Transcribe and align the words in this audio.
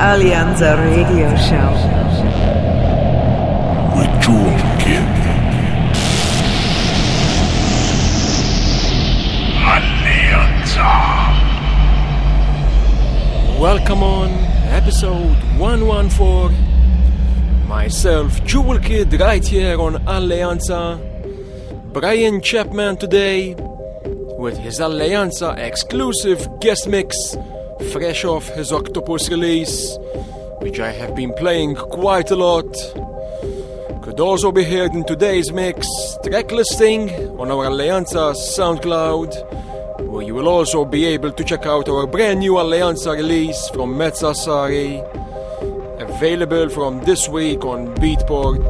Alleanza 0.00 0.76
Radio 0.76 1.36
Show. 1.36 1.72
With 3.96 4.22
Jewel 4.22 4.54
Kid. 4.78 5.02
Alleanza. 9.66 10.86
Welcome 13.58 14.04
on 14.04 14.30
episode 14.70 15.36
114. 15.58 16.56
Myself, 17.66 18.44
Jewel 18.44 18.78
Kid, 18.78 19.12
right 19.20 19.44
here 19.44 19.80
on 19.80 19.94
Alleanza. 20.06 20.96
Brian 21.92 22.40
Chapman 22.40 22.96
today 22.98 23.56
with 24.38 24.56
his 24.58 24.78
Alleanza 24.78 25.58
exclusive 25.58 26.48
guest 26.60 26.86
mix, 26.86 27.36
fresh 27.92 28.24
off 28.24 28.48
his 28.50 28.72
Octopus 28.72 29.28
release, 29.30 29.96
which 30.60 30.80
I 30.80 30.90
have 30.90 31.14
been 31.14 31.32
playing 31.34 31.76
quite 31.76 32.30
a 32.30 32.36
lot. 32.36 32.66
Could 34.02 34.20
also 34.20 34.52
be 34.52 34.64
heard 34.64 34.94
in 34.94 35.04
today's 35.04 35.52
mix 35.52 35.86
track 36.24 36.50
listing 36.50 37.10
on 37.38 37.50
our 37.50 37.66
Alleanza 37.66 38.34
SoundCloud, 38.34 40.08
where 40.08 40.24
you 40.24 40.34
will 40.34 40.48
also 40.48 40.84
be 40.84 41.04
able 41.06 41.32
to 41.32 41.44
check 41.44 41.66
out 41.66 41.88
our 41.88 42.06
brand 42.06 42.40
new 42.40 42.54
Alleanza 42.54 43.16
release 43.16 43.68
from 43.68 43.94
Mezza 43.94 44.34
Sari, 44.34 45.02
available 46.00 46.68
from 46.68 47.00
this 47.04 47.28
week 47.28 47.64
on 47.64 47.94
Beatport. 47.96 48.66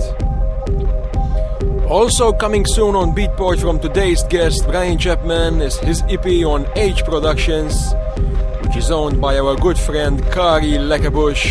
Also 1.88 2.32
coming 2.32 2.66
soon 2.66 2.94
on 2.94 3.14
Beatport 3.14 3.58
from 3.60 3.80
today's 3.80 4.22
guest 4.24 4.66
Brian 4.66 4.98
Chapman 4.98 5.62
is 5.62 5.78
his 5.78 6.02
EP 6.10 6.26
on 6.44 6.66
H 6.76 7.02
Productions, 7.04 7.94
which 8.68 8.76
is 8.76 8.90
owned 8.90 9.18
by 9.18 9.38
our 9.38 9.56
good 9.56 9.78
friend 9.78 10.22
Cari 10.30 10.72
Lekebusch. 10.72 11.46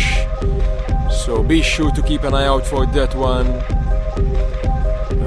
So 1.10 1.42
be 1.42 1.62
sure 1.62 1.90
to 1.90 2.02
keep 2.02 2.22
an 2.22 2.32
eye 2.32 2.46
out 2.46 2.64
for 2.64 2.86
that 2.86 3.12
one. 3.16 3.48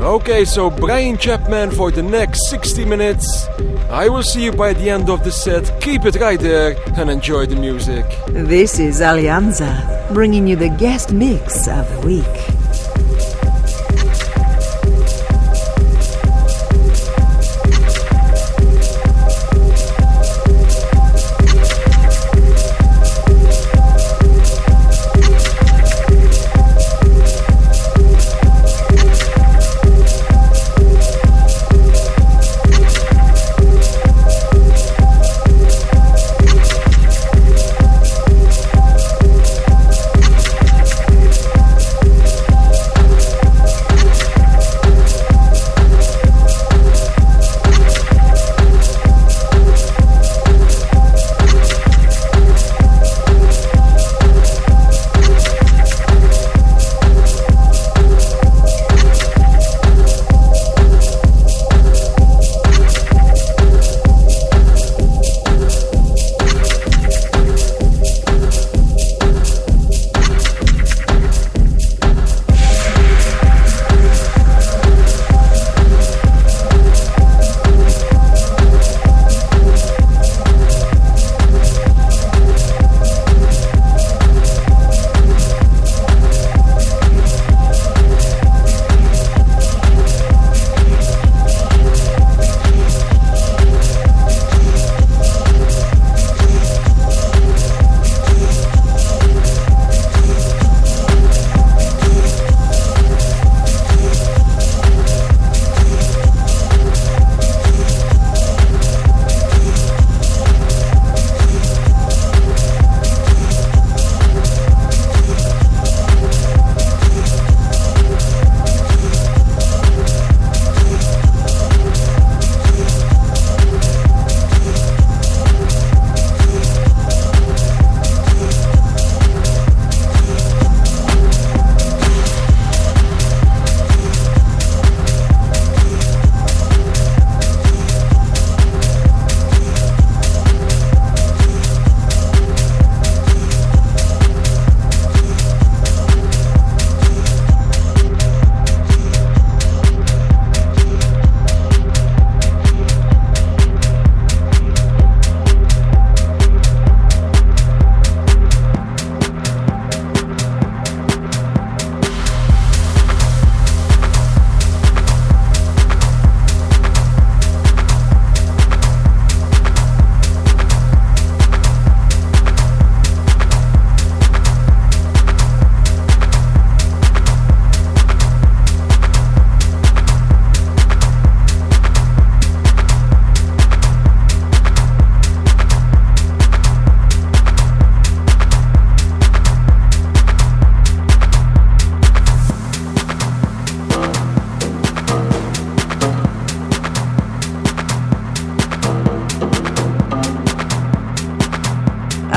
Okay, 0.02 0.46
so 0.46 0.70
Brian 0.70 1.18
Chapman 1.18 1.70
for 1.72 1.92
the 1.92 2.02
next 2.02 2.50
60 2.50 2.86
minutes. 2.86 3.46
I 3.90 4.08
will 4.08 4.24
see 4.24 4.46
you 4.46 4.54
by 4.54 4.72
the 4.72 4.90
end 4.90 5.10
of 5.10 5.26
the 5.26 5.34
set. 5.34 5.82
Keep 5.82 6.06
it 6.06 6.16
right 6.16 6.40
there 6.40 6.78
and 6.96 7.10
enjoy 7.10 7.46
the 7.46 7.58
music. 7.58 8.06
This 8.28 8.80
is 8.80 9.02
Alleanza, 9.02 10.14
bringing 10.14 10.48
you 10.48 10.56
the 10.56 10.70
guest 10.70 11.12
mix 11.12 11.68
of 11.68 11.92
the 11.92 12.08
week. 12.08 12.61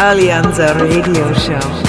Alleanza 0.04 0.70
Radio 0.74 1.32
Show. 1.32 1.83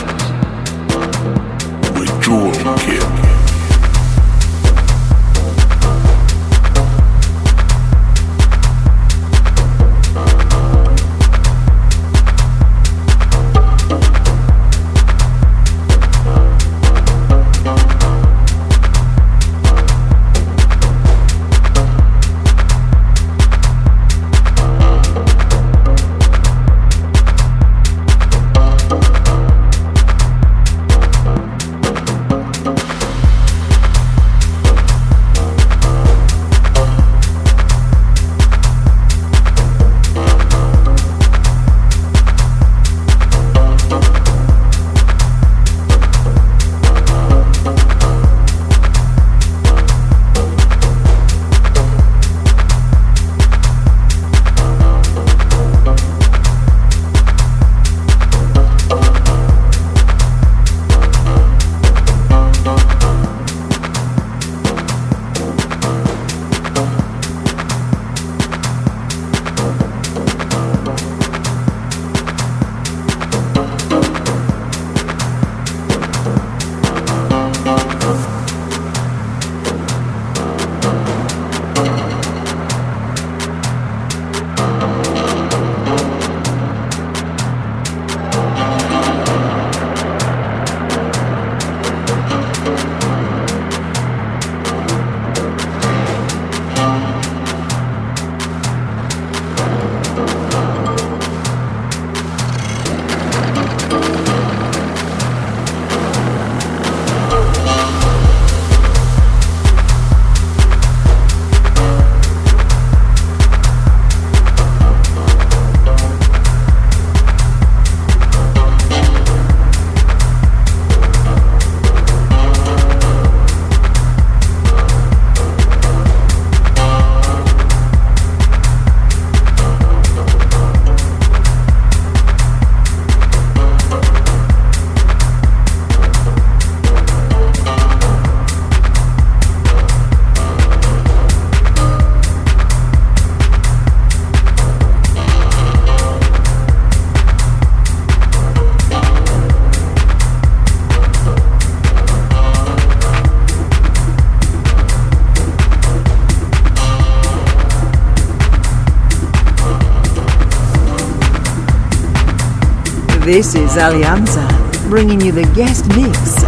This 163.26 163.56
is 163.56 163.72
Alleanza, 163.72 164.48
bringing 164.88 165.20
you 165.20 165.32
the 165.32 165.52
guest 165.56 165.88
mix 165.88 166.44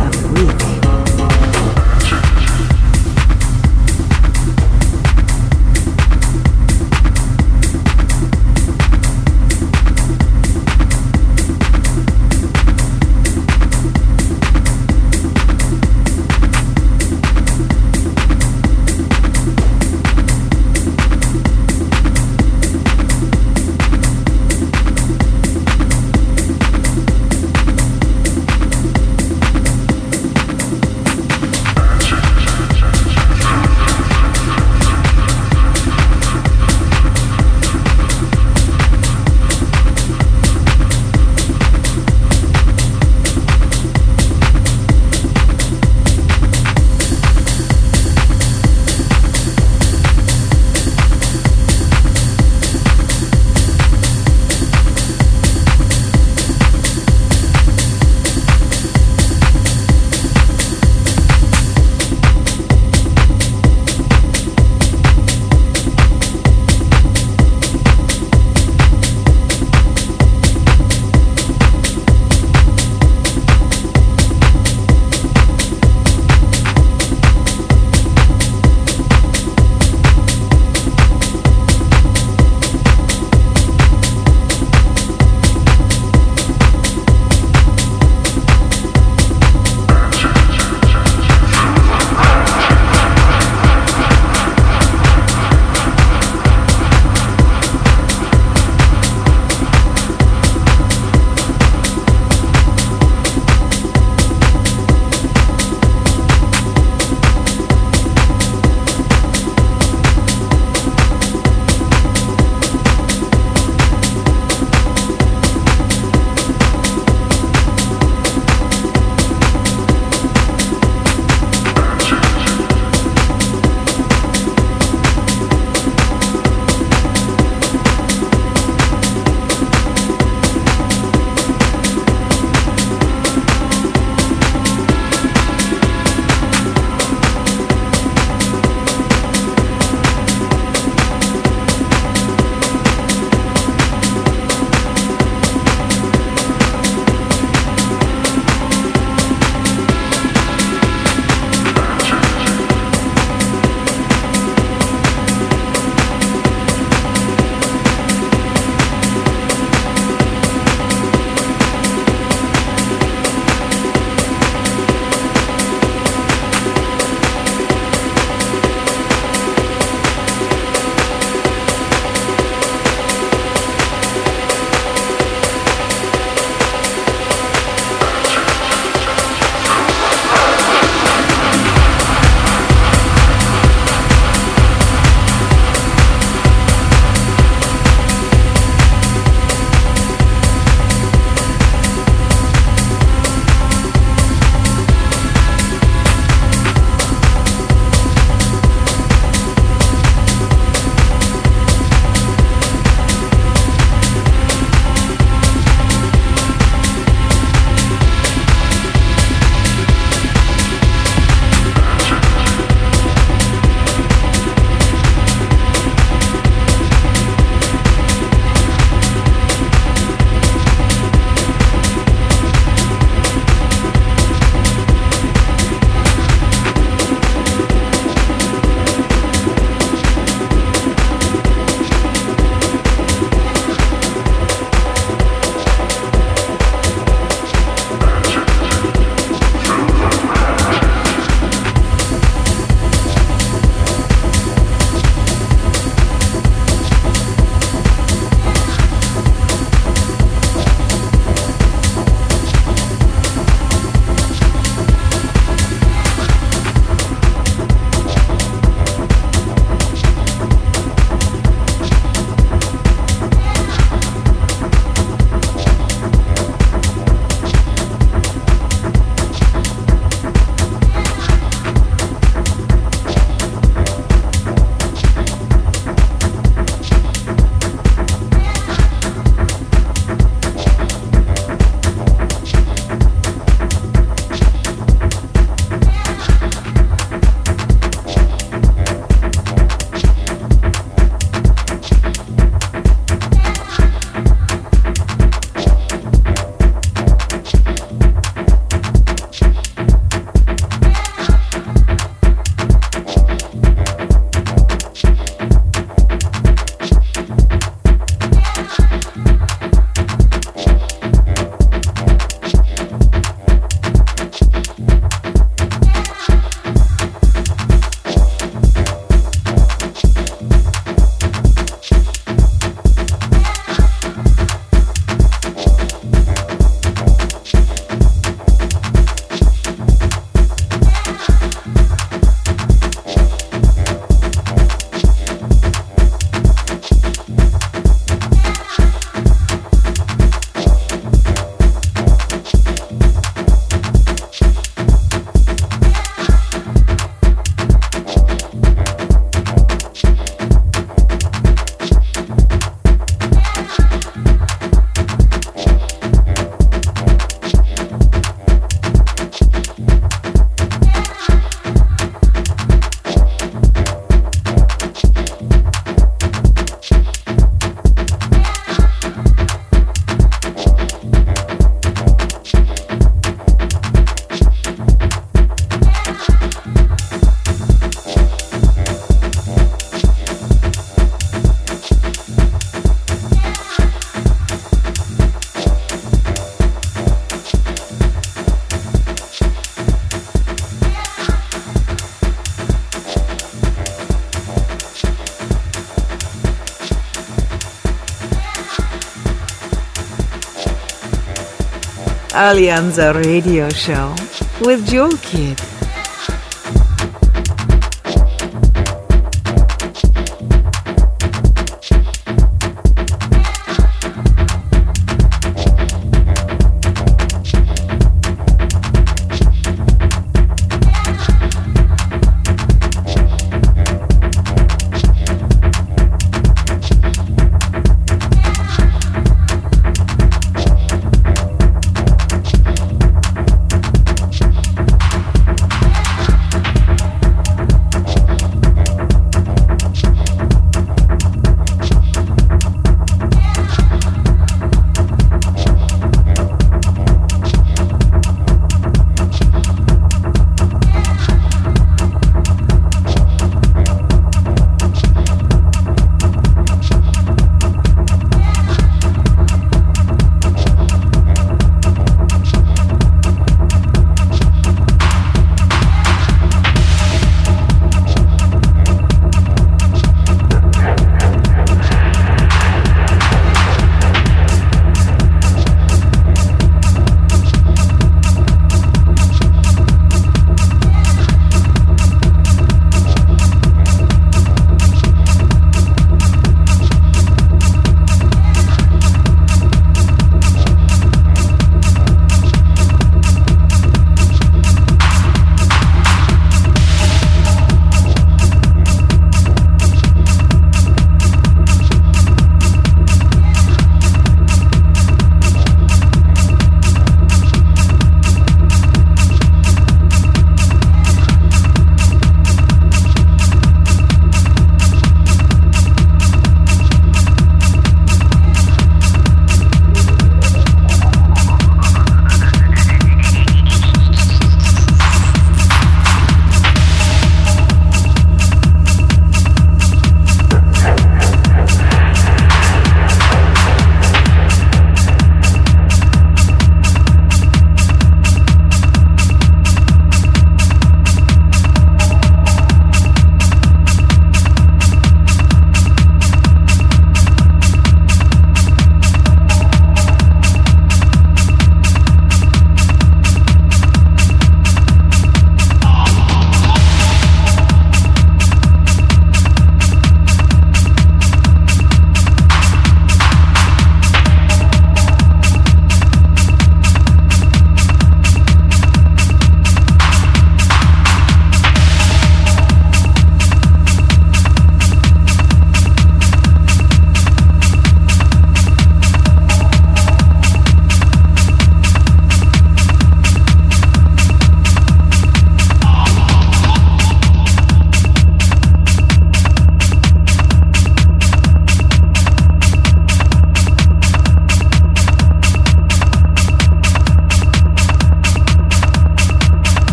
Alleanza 402.37 403.13
Radio 403.13 403.67
Show 403.71 404.13
with 404.61 404.85
Jewel 404.87 405.17
Kid. 405.23 405.66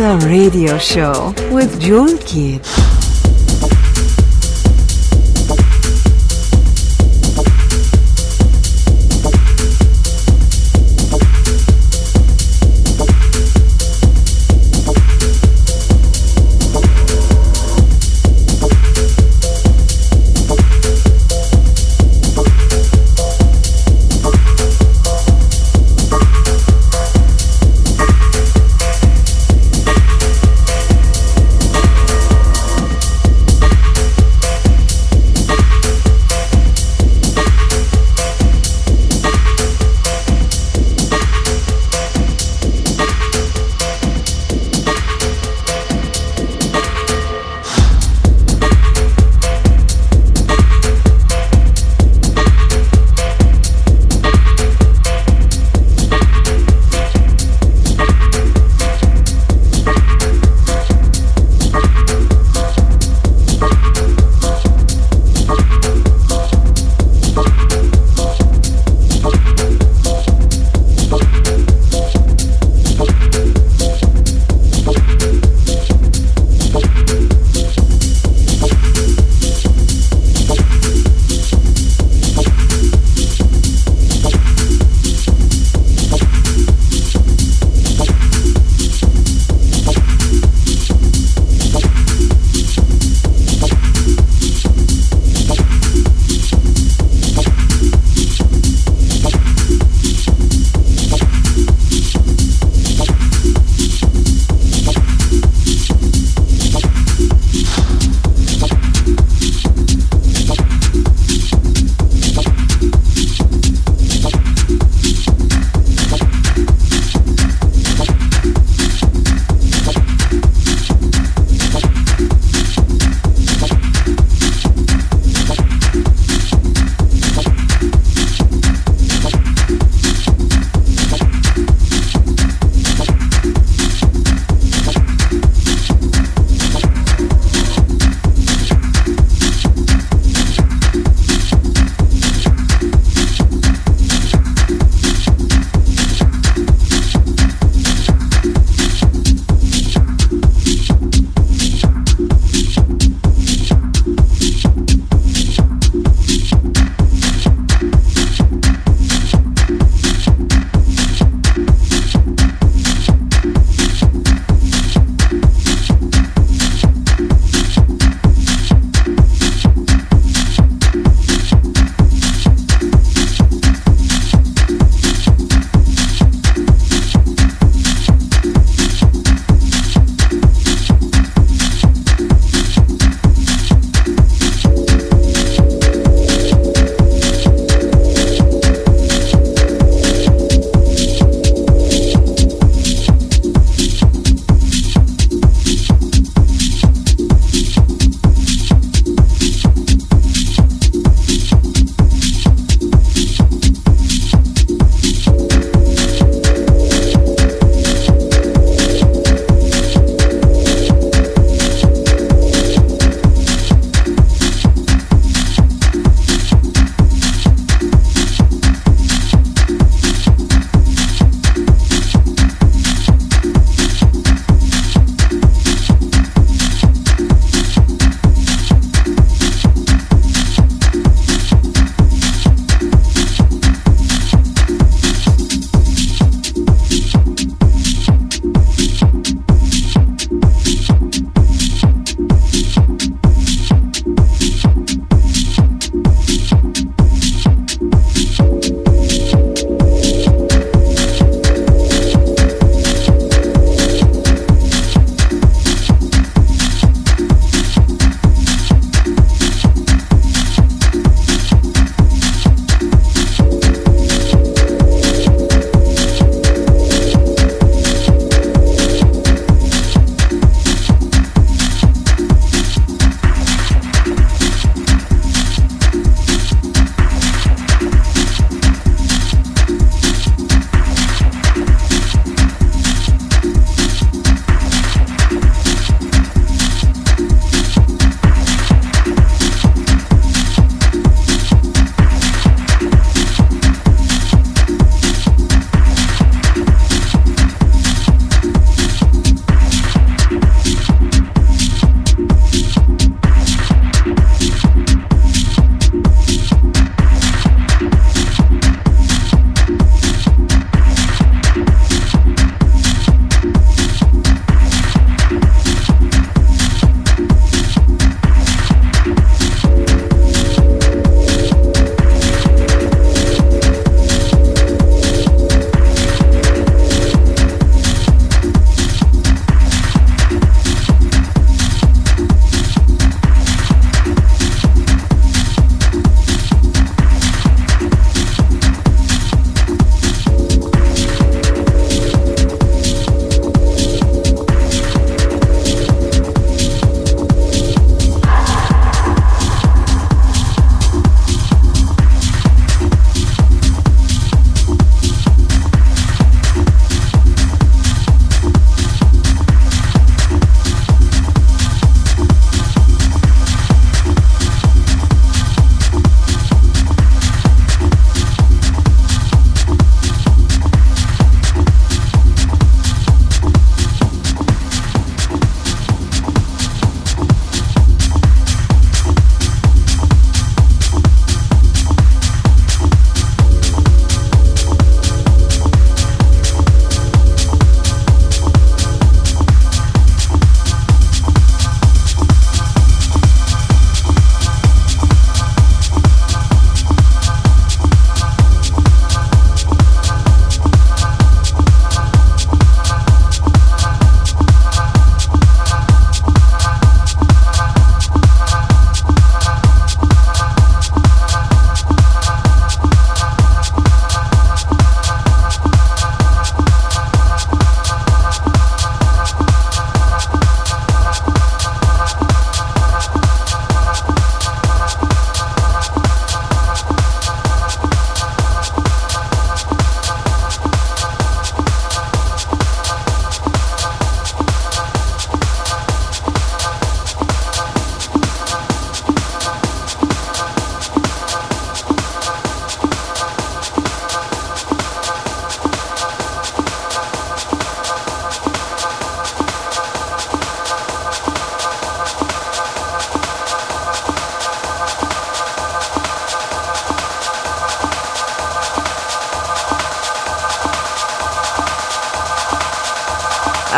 Alleanza 0.00 0.26
Radio 0.26 0.78
Show 0.78 1.34
with 1.50 1.78
Jewel 1.78 2.16
Kid. 2.24 2.89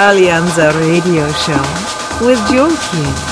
Alleanza 0.02 0.72
Radio 0.72 1.28
Show 1.32 2.26
with 2.26 2.44
Jewel 2.48 2.76
Kid. 2.90 3.31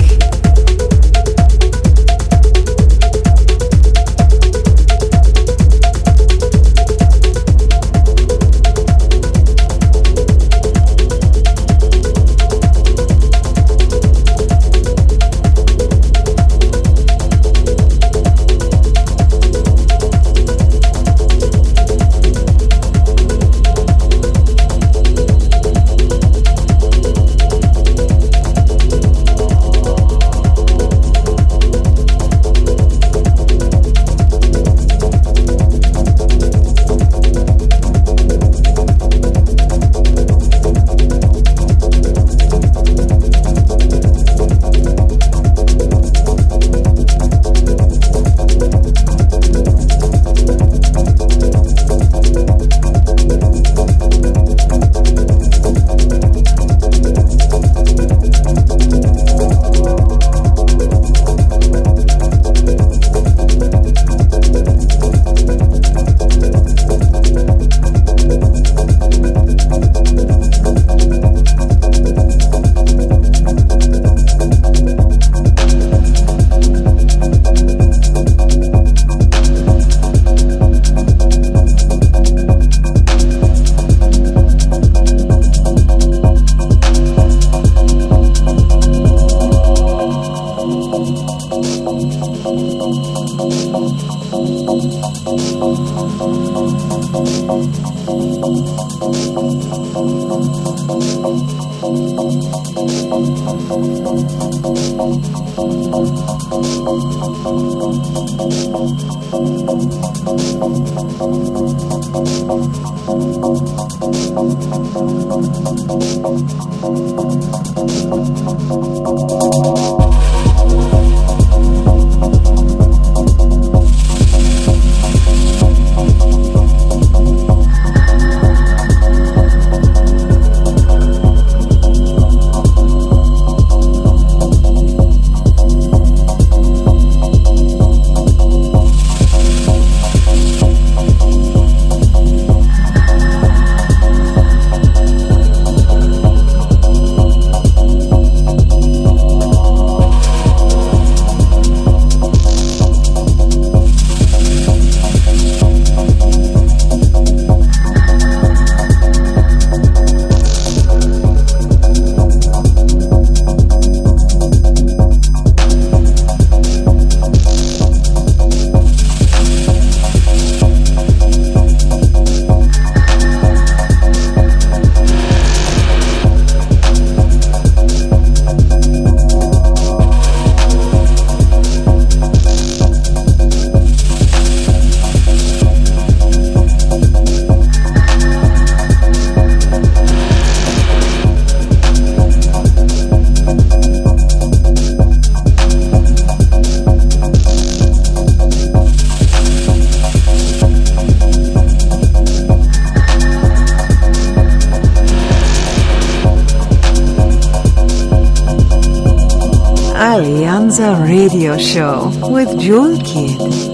Radio 210.89 211.57
show 211.59 212.11
with 212.23 212.59
Jewel 212.59 212.97
Kid. 213.03 213.70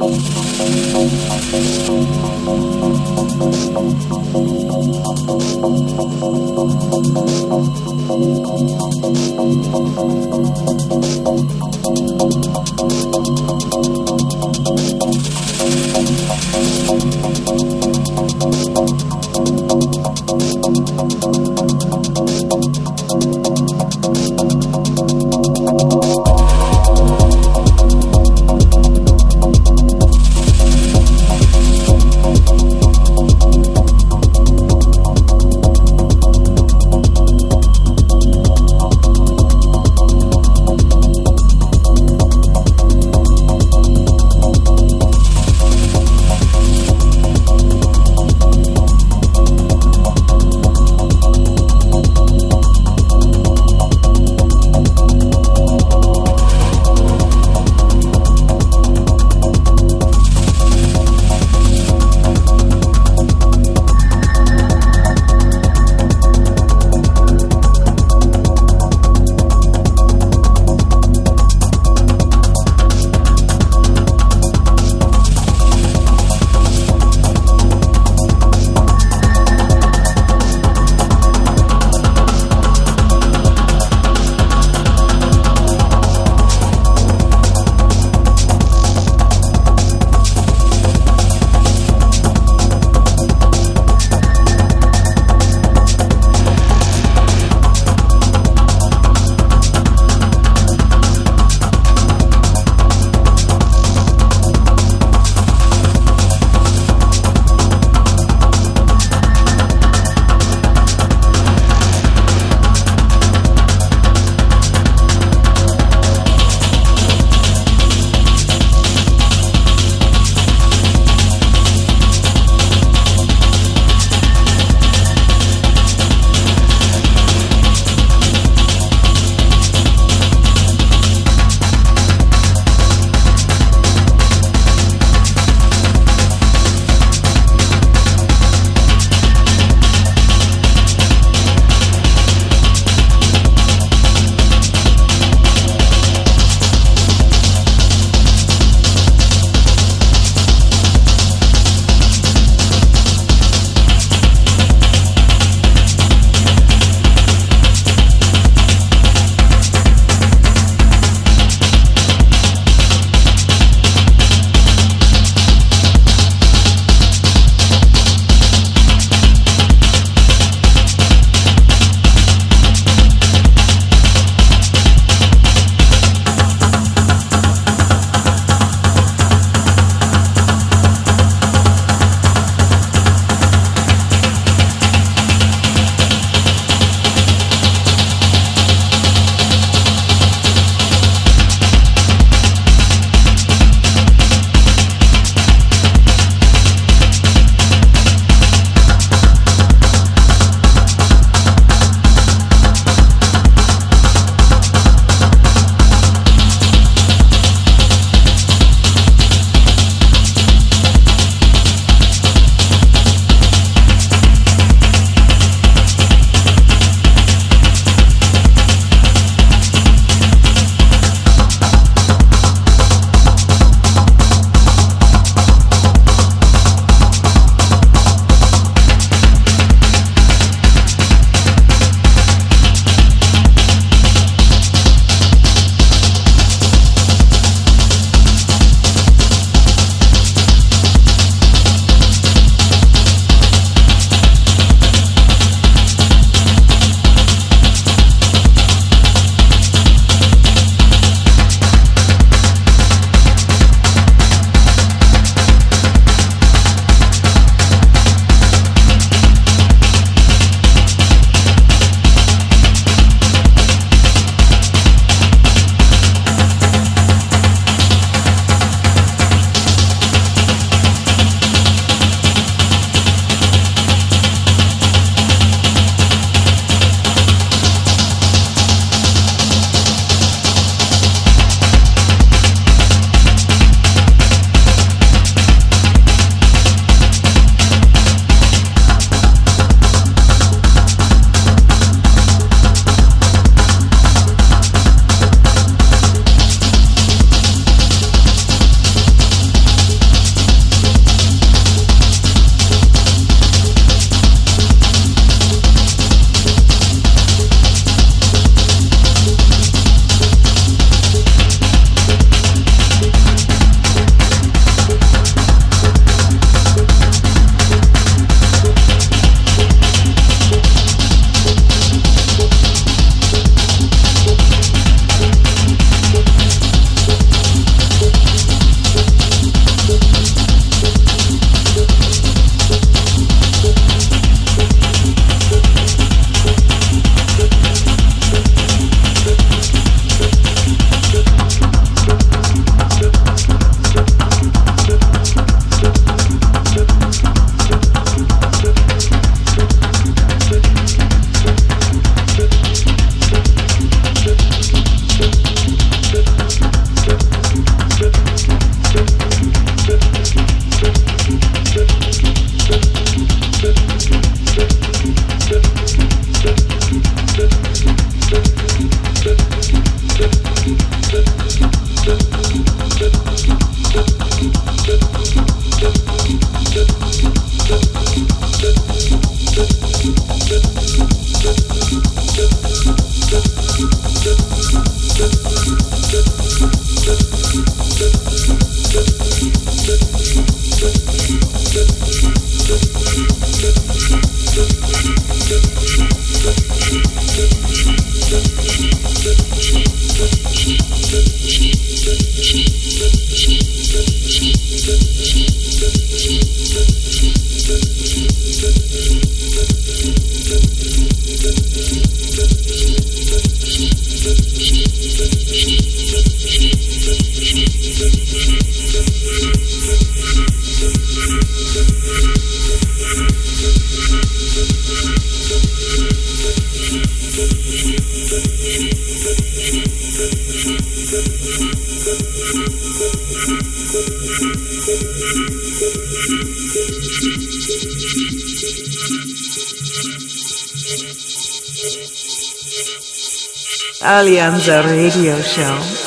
Alleanza 444.09 444.79
Radio 444.83 445.35
Show. 445.41 446.06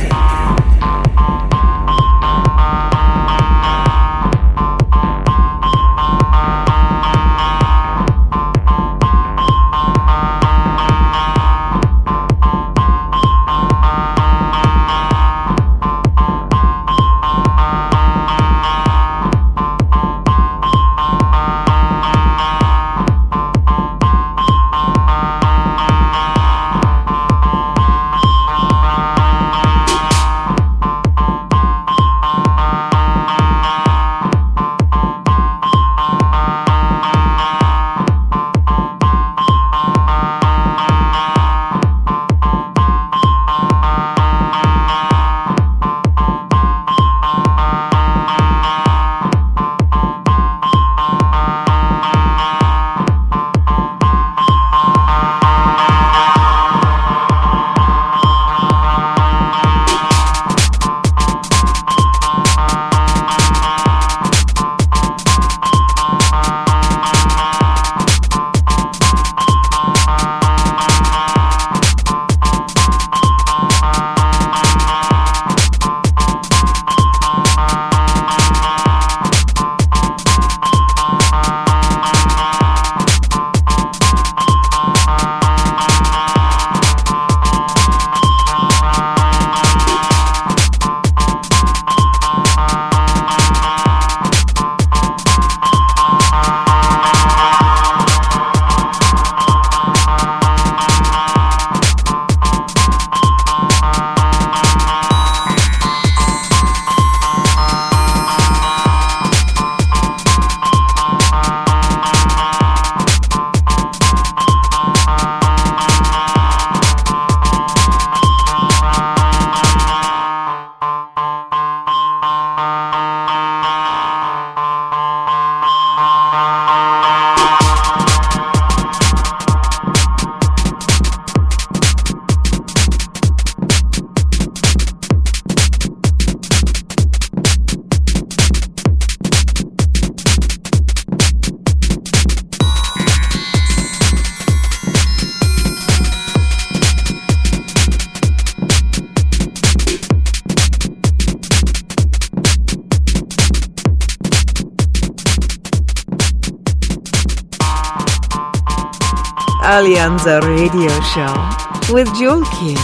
Alleanza 160.21 160.41
Radio 160.41 160.89
Show 161.13 161.93
with 161.93 162.07
Jewel 162.15 162.43
Kid. 162.59 162.77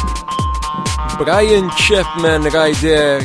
Brian 1.20 1.70
Chapman 1.78 2.44
right 2.52 2.76
there, 2.82 3.22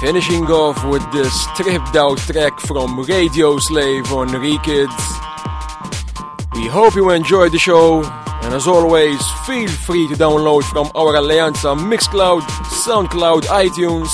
finishing 0.00 0.44
off 0.46 0.84
with 0.86 1.02
the 1.12 1.24
stripped 1.30 1.94
out 1.94 2.18
track 2.18 2.58
from 2.58 3.00
Radio 3.04 3.58
Slave 3.58 4.12
on 4.12 4.30
Rekids. 4.30 4.90
We 6.54 6.66
hope 6.66 6.96
you 6.96 7.10
enjoyed 7.10 7.52
the 7.52 7.58
show, 7.58 8.02
and 8.42 8.52
as 8.52 8.66
always, 8.66 9.20
feel 9.46 9.68
free 9.68 10.08
to 10.08 10.14
download 10.14 10.64
from 10.64 10.90
our 10.96 11.14
Alleanza 11.14 11.76
Mixcloud, 11.78 12.42
Soundcloud, 12.84 13.42
iTunes, 13.42 14.10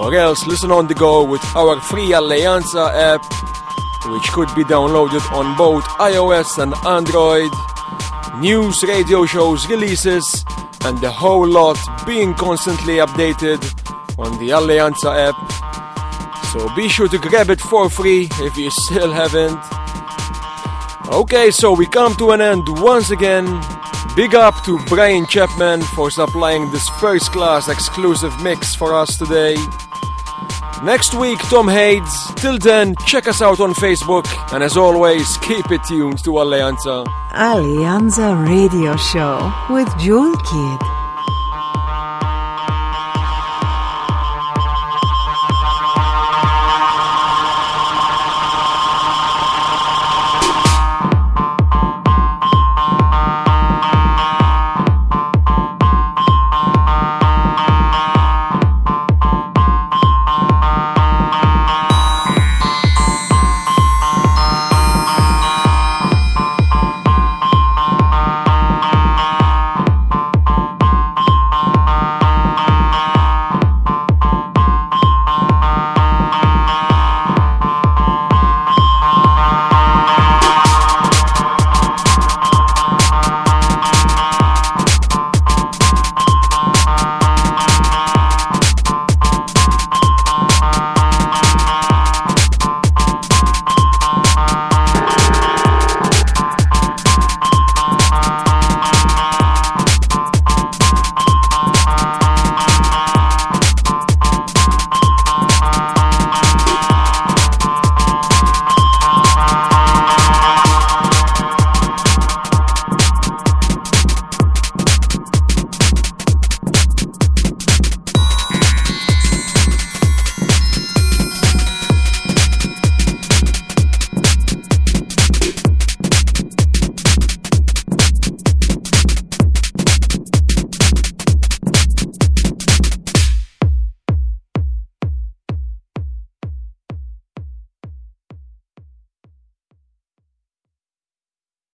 or 0.00 0.12
else 0.16 0.44
listen 0.48 0.72
on 0.72 0.88
the 0.88 0.94
go 0.94 1.24
with 1.24 1.44
our 1.54 1.80
free 1.80 2.10
Alleanza 2.10 2.90
app, 2.92 3.22
which 4.10 4.26
could 4.32 4.52
be 4.56 4.64
downloaded 4.64 5.22
on 5.32 5.56
both 5.56 5.84
iOS 6.00 6.60
and 6.60 6.74
Android. 6.84 7.52
News, 8.40 8.82
radio 8.82 9.24
shows, 9.24 9.66
releases, 9.66 10.44
and 10.84 11.00
the 11.00 11.10
whole 11.10 11.48
lot 11.48 11.78
being 12.06 12.34
constantly 12.34 12.96
updated 12.96 13.62
on 14.18 14.38
the 14.38 14.50
Alleanza 14.50 15.28
app. 15.28 16.46
So 16.52 16.68
be 16.76 16.86
sure 16.86 17.08
to 17.08 17.18
grab 17.18 17.48
it 17.48 17.60
for 17.60 17.88
free 17.88 18.28
if 18.40 18.56
you 18.58 18.70
still 18.70 19.10
haven't. 19.10 19.58
Okay, 21.14 21.50
so 21.50 21.72
we 21.72 21.86
come 21.86 22.14
to 22.16 22.32
an 22.32 22.42
end 22.42 22.64
once 22.82 23.10
again. 23.10 23.46
Big 24.16 24.34
up 24.34 24.62
to 24.64 24.78
Brian 24.84 25.26
Chapman 25.26 25.80
for 25.94 26.10
supplying 26.10 26.70
this 26.72 26.88
first 27.00 27.32
class 27.32 27.68
exclusive 27.68 28.32
mix 28.42 28.74
for 28.74 28.94
us 28.94 29.16
today. 29.16 29.56
Next 30.84 31.14
week, 31.14 31.38
Tom 31.50 31.68
Hades. 31.68 32.34
Till 32.36 32.58
then, 32.58 32.94
check 33.06 33.26
us 33.26 33.40
out 33.40 33.60
on 33.60 33.74
Facebook, 33.74 34.26
and 34.52 34.62
as 34.62 34.76
always, 34.76 35.36
keep 35.38 35.70
it 35.70 35.80
tuned 35.88 36.22
to 36.24 36.30
Alleanza. 36.32 37.04
Alleanza 37.32 38.34
Radio 38.48 38.96
Show 38.96 39.52
with 39.74 39.88
Jewel 39.98 40.36
Kid. 40.36 40.95